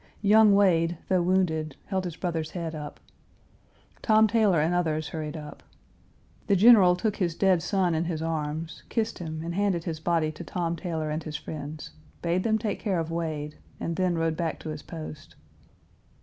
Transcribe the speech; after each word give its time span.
Young 0.23 0.55
Wade, 0.55 0.97
though 1.09 1.21
wounded, 1.21 1.75
held 1.85 2.05
his 2.05 2.15
brother's 2.15 2.49
head 2.49 2.73
up. 2.73 2.99
Tom 4.01 4.25
Taylor 4.25 4.59
and 4.59 4.73
others 4.73 5.09
hurried 5.09 5.37
up. 5.37 5.61
The 6.47 6.55
General 6.55 6.95
took 6.95 7.17
his 7.17 7.35
dead 7.35 7.61
son 7.61 7.93
in 7.93 8.05
his 8.05 8.19
arms, 8.19 8.81
kissed 8.89 9.19
him, 9.19 9.43
and 9.45 9.53
handed 9.53 9.83
his 9.83 9.99
body 9.99 10.31
to 10.31 10.43
Tom 10.43 10.75
Taylor 10.75 11.11
and 11.11 11.21
his 11.21 11.35
friends, 11.37 11.91
bade 12.23 12.41
them 12.41 12.57
take 12.57 12.79
care 12.79 12.97
of 12.99 13.11
Wade, 13.11 13.59
and 13.79 13.95
then 13.95 14.17
rode 14.17 14.35
back 14.35 14.57
to 14.61 14.69
his 14.69 14.81
post. 14.81 15.35